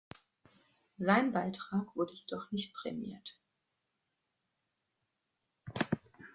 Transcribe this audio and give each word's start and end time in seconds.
Sein 0.97 1.31
Beitrag 1.31 1.95
wurde 1.95 2.13
jedoch 2.15 2.51
nicht 2.51 2.73
prämiert. 2.73 3.37